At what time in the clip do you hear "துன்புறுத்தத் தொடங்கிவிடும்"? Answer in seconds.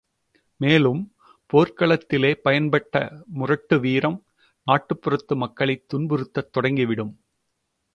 5.93-7.13